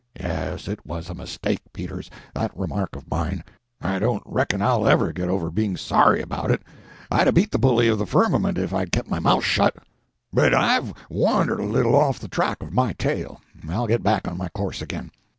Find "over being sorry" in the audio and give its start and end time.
5.29-6.23